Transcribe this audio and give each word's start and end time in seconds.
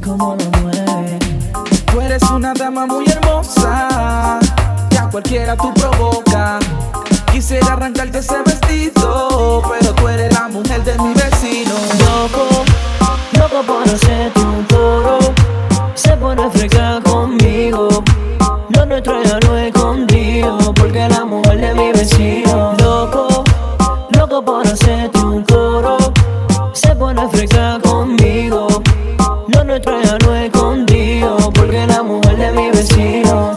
como 0.00 0.36
lo 0.36 0.60
mueve. 0.60 1.18
Tú 1.90 2.00
eres 2.00 2.22
una 2.30 2.52
dama 2.54 2.86
muy 2.86 3.04
hermosa, 3.06 4.38
que 4.90 4.98
a 4.98 5.08
cualquiera 5.08 5.56
tú 5.56 5.72
provoca. 5.74 6.58
Quisiera 7.30 7.74
arrancarte 7.74 8.18
ese 8.18 8.42
vestido, 8.44 9.62
pero 9.68 9.94
tú 9.94 10.08
eres 10.08 10.32
la 10.32 10.48
mujer 10.48 10.82
de 10.84 10.98
mi 10.98 11.14
vecino. 11.14 11.74
Loco, 11.98 12.64
loco 13.38 13.62
por 13.66 13.82
hacerte 13.82 14.40
un 14.40 14.64
coro. 14.64 15.03
Nuestro 29.74 30.00
ya 30.02 30.18
no 30.18 30.36
es 30.36 30.44
escondido, 30.44 31.36
porque 31.52 31.84
la 31.86 32.02
mujer 32.02 32.36
de 32.36 32.52
mi 32.52 32.70
vecino. 32.70 33.50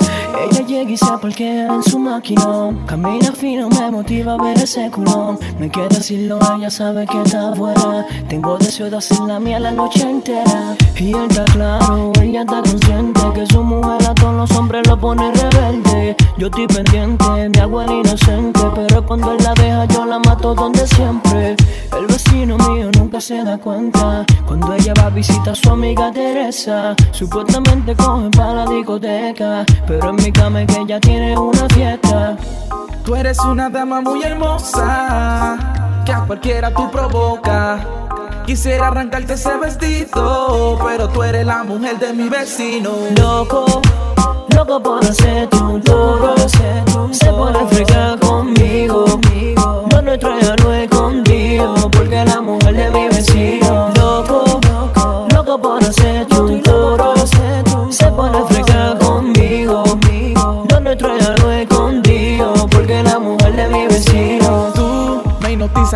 Ella 0.50 0.66
llega 0.66 0.92
y 0.92 0.98
se 0.98 1.18
parquea 1.22 1.68
en 1.68 1.84
su 1.84 2.00
maquinón. 2.00 2.86
Camina 2.88 3.32
fino, 3.34 3.70
me 3.70 3.92
motiva 3.92 4.34
a 4.34 4.44
ver 4.44 4.58
ese 4.58 4.90
culón. 4.90 5.38
Me 5.60 5.70
queda 5.70 5.90
decirlo, 5.90 6.40
ella 6.58 6.72
sabe 6.72 7.06
que 7.06 7.22
está 7.22 7.54
fuera. 7.54 8.08
Tengo 8.28 8.58
deseo 8.58 8.90
de 8.90 8.98
hacer 8.98 9.20
la 9.28 9.40
mía 9.40 9.60
la 9.60 9.72
noche 9.72 10.10
entera. 10.10 10.76
Y 10.96 11.14
él 11.14 11.28
está 11.30 11.46
claro, 11.46 12.12
ella 12.20 12.42
está 12.42 12.64
consciente 12.64 13.22
que 13.36 13.46
su 13.46 13.62
mujer 13.62 14.08
a 14.08 14.16
todos 14.16 14.36
los 14.36 14.52
hombres 14.58 14.88
lo 14.88 15.00
pone 15.00 15.32
rebelde. 15.34 16.16
Yo 16.40 16.48
estoy 16.48 16.66
pendiente, 16.66 17.62
hago 17.62 17.82
el 17.84 17.92
inocente. 17.92 18.62
Pero 18.74 19.06
cuando 19.06 19.34
él 19.34 19.44
la 19.44 19.54
deja, 19.54 19.86
yo 19.86 20.06
la 20.06 20.18
mato 20.18 20.56
donde 20.56 20.88
siempre. 20.88 21.56
El 21.96 22.08
vecino 22.08 22.58
mío 22.58 22.90
nunca 23.18 23.22
se 23.22 23.44
da 23.44 23.58
cuenta. 23.58 24.26
Cuando 24.46 24.74
ella 24.74 24.94
va 24.98 25.08
a 25.08 25.10
visitar 25.10 25.50
a 25.50 25.56
su 25.56 25.70
amiga 25.70 26.12
Teresa, 26.12 26.96
supuestamente 27.12 27.96
cogen 27.96 28.32
para 28.32 28.54
la 28.54 28.66
discoteca. 28.66 29.66
Pero 29.88 30.10
en 30.10 30.16
mi 30.18 30.32
cama 30.32 30.62
es 30.62 30.68
que 30.68 30.82
ella 30.82 31.00
tiene 31.00 31.38
una 31.38 31.68
fiesta. 31.70 32.38
Tú 33.04 33.16
eres 33.16 33.40
una 33.40 33.70
dama 33.70 34.02
muy 34.02 34.22
hermosa, 34.24 35.58
que 36.06 36.14
a 36.14 36.26
cualquiera 36.26 36.72
tú 36.74 36.90
provoca. 36.92 37.80
Quisiera 38.46 38.88
arrancarte 38.88 39.34
ese 39.34 39.58
vestido, 39.58 40.78
pero 40.86 41.10
tú 41.10 41.24
eres 41.24 41.46
la 41.46 41.64
mujer 41.64 41.98
de 42.00 42.14
mi 42.14 42.30
vecino. 42.30 42.92
Loco, 43.18 43.82
loco 44.56 44.82
por 44.82 45.04
hacerte 45.04 45.58
un 45.58 45.82
toro. 45.82 46.37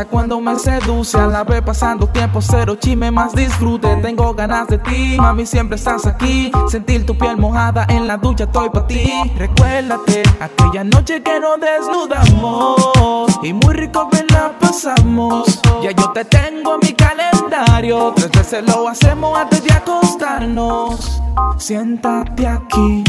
Cuando 0.06 0.40
me 0.40 0.58
seduce 0.58 1.18
A 1.18 1.28
la 1.28 1.44
vez 1.44 1.62
pasando 1.62 2.08
tiempo, 2.08 2.42
cero 2.42 2.76
chisme, 2.76 3.12
más 3.12 3.34
disfrute. 3.34 3.96
Tengo 3.98 4.34
ganas 4.34 4.68
de 4.68 4.78
ti, 4.80 5.18
mami, 5.18 5.46
siempre 5.46 5.78
estás 5.78 6.06
aquí. 6.06 6.52
Sentir 6.68 7.06
tu 7.06 7.18
piel 7.18 7.38
mojada 7.38 7.86
en 7.90 8.08
la 8.08 8.18
ducha, 8.18 8.46
estoy 8.46 8.70
pa' 8.70 8.88
ti. 8.88 9.12
Recuérdate, 9.38 10.24
aquella 10.40 10.84
noche 10.84 11.22
que 11.22 11.40
nos 11.40 11.59
desnudamos 11.59 13.40
Y 13.44 13.53
muy 13.53 13.74
rico 13.74 14.09
que 14.09 14.24
la 14.34 14.52
pasamos. 14.59 15.59
Ya 15.84 15.92
yo 15.92 16.12
te 16.12 16.25
tengo 16.25 16.75
en 16.75 16.80
mi 16.84 16.94
calendario 16.94 18.14
Tres 18.16 18.31
veces 18.31 18.64
lo 18.66 18.88
hacemos 18.88 19.38
antes 19.38 19.64
de 19.64 19.74
acostarnos. 19.74 21.22
Siéntate 21.58 22.48
aquí 22.48 23.04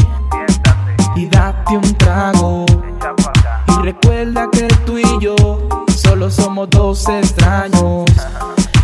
y 1.15 1.25
date 1.27 1.77
un 1.77 1.93
trago. 1.95 2.65
Y 3.67 3.83
recuerda 3.83 4.49
que 4.51 4.67
tú 4.85 4.97
y 4.97 5.19
yo 5.19 5.35
solo 6.23 6.31
somos 6.31 6.69
dos 6.69 7.09
extraños. 7.09 8.05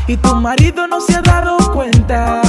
Y 0.08 0.18
tu 0.18 0.36
marido 0.36 0.88
no 0.88 1.00
se 1.00 1.16
ha 1.16 1.22
dado 1.22 1.58
cuenta 1.72 2.42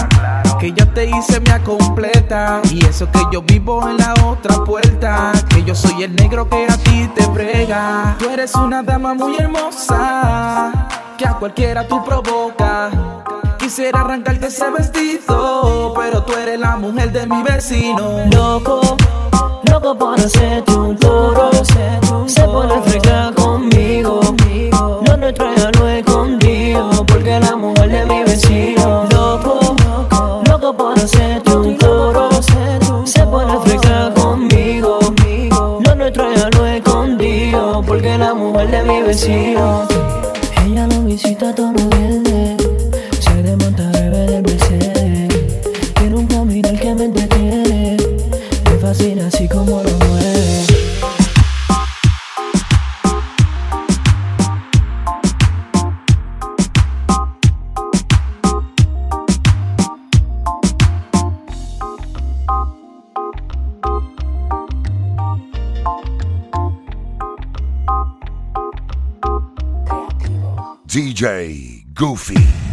que 0.59 0.73
yo 0.73 0.89
te 0.89 1.07
hice 1.07 1.41
mía 1.41 1.63
completa. 1.63 2.61
Y 2.71 2.85
eso 2.85 3.09
que 3.11 3.21
yo 3.33 3.43
vivo 3.43 3.89
en 3.89 3.99
la 3.99 4.15
otra 4.25 4.65
puerta. 4.65 5.33
Que 5.49 5.63
yo 5.63 5.75
soy 5.75 6.03
el 6.03 6.17
negro 6.17 6.49
que 6.49 6.67
a 6.69 6.77
ti 6.79 7.09
te 7.15 7.27
brega. 7.27 8.17
Tú 8.19 8.31
eres 8.31 8.55
una 8.55 8.83
dama 8.83 9.15
muy 9.15 9.37
hermosa. 9.37 10.73
Que 11.19 11.27
a 11.27 11.35
cualquiera 11.35 11.87
tú 11.87 12.03
provoca. 12.05 12.91
Quisiera 13.59 14.01
arrancarte 14.01 14.47
ese 14.47 14.71
vestido. 14.71 15.93
Pero 15.97 16.23
tú 16.25 16.33
eres 16.33 16.59
la 16.59 16.77
mujer 16.77 17.13
de 17.13 17.27
mi 17.27 17.43
vecino. 17.43 18.25
Loco, 18.33 18.97
loco 19.65 19.97
por 19.97 20.19
hacerte 20.19 20.73
un 20.73 20.97
vecino. 28.41 29.07
Loco, 29.11 29.77
loco 30.47 30.77
por 30.77 30.99
hacerte 30.99 31.55
un 31.55 31.77
toro. 31.77 32.31
Se 33.05 33.27
pone 33.27 33.59
freca 33.65 34.13
conmigo. 34.15 34.99
Lo 35.85 35.95
nuestro 35.95 36.33
ya 36.35 36.49
es 36.49 36.77
escondido, 36.77 37.83
porque 37.87 38.17
la 38.17 38.35
mujer 38.35 38.71
de 38.71 38.83
mi 38.83 39.03
vecino. 39.03 39.87
Ella 40.65 40.87
lo 40.87 41.03
visita 41.03 41.55
todos 41.55 41.73
los 41.75 41.89
viernes. 41.91 42.57
Se 43.21 43.43
desmonta 43.43 43.91
bebé 43.93 44.27
del 44.27 44.43
Mercedes. 44.43 45.29
Tiene 45.95 46.17
un 46.17 46.27
caminar 46.27 46.79
que 46.79 46.95
me 46.95 47.05
entretiene. 47.05 47.97
Me 48.65 48.79
fascina 48.79 49.27
así 49.27 49.49
como 49.49 49.83
lo 49.83 49.91
mueve. 50.07 50.80
DJ 70.91 71.85
Goofy. 71.95 72.70